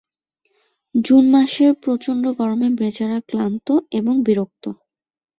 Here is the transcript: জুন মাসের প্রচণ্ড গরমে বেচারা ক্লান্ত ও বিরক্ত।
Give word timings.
জুন 0.95 1.23
মাসের 1.31 1.71
প্রচণ্ড 1.83 2.23
গরমে 2.39 2.67
বেচারা 2.79 3.19
ক্লান্ত 3.29 3.67
ও 3.97 4.19
বিরক্ত। 4.25 4.63